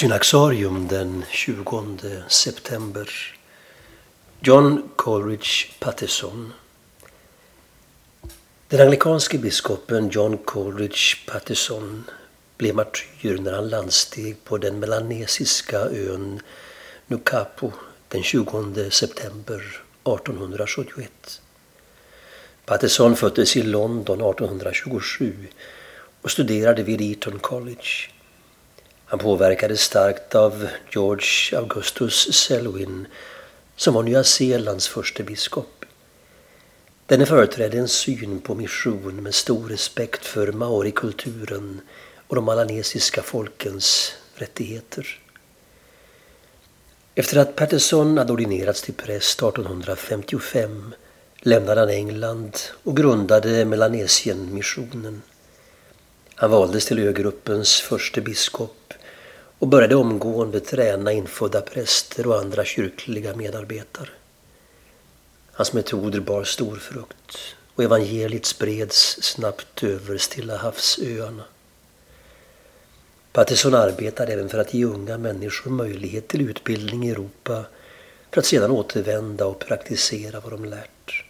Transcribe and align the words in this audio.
Synaxarium 0.00 0.88
den 0.88 1.24
20 1.30 2.22
september. 2.28 3.08
John 4.40 4.90
Coleridge 4.96 5.66
Patterson. 5.80 6.52
Den 8.68 8.80
anglikanske 8.80 9.38
biskopen 9.38 10.08
John 10.08 10.38
Coleridge 10.44 11.16
Patterson 11.26 12.04
blev 12.56 12.74
martyr 12.74 13.38
när 13.38 13.52
han 13.52 13.68
landsteg 13.68 14.44
på 14.44 14.58
den 14.58 14.80
melanesiska 14.80 15.78
ön 15.78 16.40
Nukapo 17.06 17.72
den 18.08 18.22
20 18.22 18.90
september 18.90 19.82
1871. 20.04 21.40
Patterson 22.64 23.16
föddes 23.16 23.56
i 23.56 23.62
London 23.62 24.20
1827 24.20 25.48
och 26.22 26.30
studerade 26.30 26.82
vid 26.82 27.00
Eton 27.00 27.38
College. 27.38 28.10
Han 29.10 29.18
påverkades 29.18 29.80
starkt 29.80 30.34
av 30.34 30.68
George 30.90 31.58
Augustus 31.58 32.32
Selwyn 32.32 33.06
som 33.76 33.94
var 33.94 34.02
Nya 34.02 34.24
Zeelands 34.24 34.88
förste 34.88 35.22
biskop. 35.22 35.84
Denne 37.06 37.26
företrädde 37.26 37.78
en 37.78 37.88
syn 37.88 38.40
på 38.40 38.54
mission 38.54 39.22
med 39.22 39.34
stor 39.34 39.68
respekt 39.68 40.26
för 40.26 40.52
maorikulturen 40.52 41.80
och 42.26 42.36
de 42.36 42.44
malanesiska 42.44 43.22
folkens 43.22 44.12
rättigheter. 44.34 45.18
Efter 47.14 47.36
att 47.36 47.56
Patterson 47.56 48.18
hade 48.18 48.32
ordinerats 48.32 48.82
till 48.82 48.94
präst 48.94 49.42
1855 49.42 50.94
lämnade 51.38 51.80
han 51.80 51.90
England 51.90 52.56
och 52.82 52.96
grundade 52.96 53.64
Melanesienmissionen. 53.64 55.22
Han 56.34 56.50
valdes 56.50 56.86
till 56.86 56.98
ögruppens 56.98 57.80
första 57.80 58.20
biskop 58.20 58.76
och 59.60 59.68
började 59.68 59.94
omgående 59.94 60.60
träna 60.60 61.12
infödda 61.12 61.60
präster 61.60 62.26
och 62.26 62.38
andra 62.38 62.64
kyrkliga 62.64 63.36
medarbetare. 63.36 64.08
Hans 65.52 65.72
metoder 65.72 66.20
bar 66.20 66.44
stor 66.44 66.76
frukt 66.76 67.38
och 67.74 67.84
evangeliet 67.84 68.46
spreds 68.46 69.22
snabbt 69.22 69.82
över 69.82 70.18
Stilla 70.18 70.56
havsöarna. 70.56 71.44
Patterson 73.32 73.74
arbetade 73.74 74.32
även 74.32 74.48
för 74.48 74.58
att 74.58 74.74
ge 74.74 74.84
unga 74.84 75.18
människor 75.18 75.70
möjlighet 75.70 76.28
till 76.28 76.50
utbildning 76.50 77.04
i 77.04 77.10
Europa 77.10 77.64
för 78.30 78.40
att 78.40 78.46
sedan 78.46 78.70
återvända 78.70 79.46
och 79.46 79.58
praktisera 79.58 80.40
vad 80.40 80.52
de 80.52 80.64
lärt. 80.64 81.24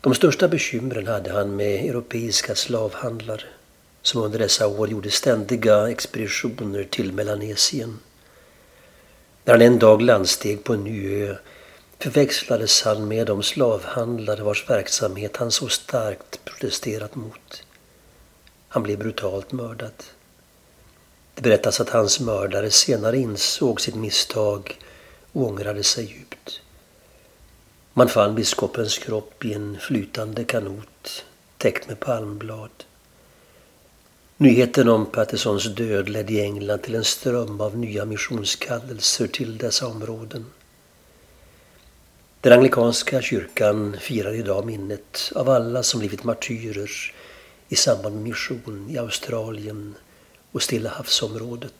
De 0.00 0.14
största 0.14 0.48
bekymren 0.48 1.06
hade 1.06 1.32
han 1.32 1.56
med 1.56 1.84
europeiska 1.84 2.54
slavhandlare 2.54 3.44
som 4.02 4.22
under 4.22 4.38
dessa 4.38 4.66
år 4.66 4.88
gjorde 4.88 5.10
ständiga 5.10 5.90
expeditioner 5.90 6.84
till 6.84 7.12
Melanesien. 7.12 7.98
När 9.44 9.54
han 9.54 9.62
en 9.62 9.78
dag 9.78 10.02
landsteg 10.02 10.64
på 10.64 10.74
en 10.74 10.84
ny 10.84 11.22
ö 11.22 11.36
förväxlades 11.98 12.82
han 12.82 13.08
med 13.08 13.26
de 13.26 13.42
slavhandlare 13.42 14.42
vars 14.42 14.70
verksamhet 14.70 15.36
han 15.36 15.50
så 15.50 15.68
starkt 15.68 16.44
protesterat 16.44 17.14
mot. 17.14 17.64
Han 18.68 18.82
blev 18.82 18.98
brutalt 18.98 19.52
mördad. 19.52 19.92
Det 21.34 21.42
berättas 21.42 21.80
att 21.80 21.88
hans 21.88 22.20
mördare 22.20 22.70
senare 22.70 23.18
insåg 23.18 23.80
sitt 23.80 23.94
misstag 23.94 24.78
och 25.32 25.42
ångrade 25.42 25.82
sig 25.82 26.04
djupt. 26.04 26.60
Man 27.92 28.08
fann 28.08 28.34
biskopens 28.34 28.98
kropp 28.98 29.44
i 29.44 29.52
en 29.52 29.78
flytande 29.80 30.44
kanot 30.44 31.24
täckt 31.58 31.88
med 31.88 32.00
palmblad. 32.00 32.70
Nyheten 34.36 34.88
om 34.88 35.06
Pattersons 35.06 35.74
död 35.74 36.08
ledde 36.08 36.32
i 36.32 36.40
England 36.40 36.82
till 36.82 36.94
en 36.94 37.04
ström 37.04 37.60
av 37.60 37.78
nya 37.78 38.04
missionskallelser 38.04 39.26
till 39.26 39.58
dessa 39.58 39.86
områden. 39.86 40.46
Den 42.40 42.52
anglikanska 42.52 43.22
kyrkan 43.22 43.96
firar 44.00 44.34
idag 44.34 44.66
minnet 44.66 45.32
av 45.34 45.48
alla 45.48 45.82
som 45.82 46.00
blivit 46.00 46.24
martyrer 46.24 46.90
i 47.68 47.76
samband 47.76 48.14
med 48.14 48.24
mission 48.24 48.86
i 48.90 48.98
Australien 48.98 49.94
och 50.52 50.62
Stilla 50.62 50.90
havsområdet. 50.90 51.74